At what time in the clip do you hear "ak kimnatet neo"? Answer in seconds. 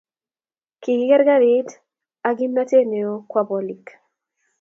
2.27-3.13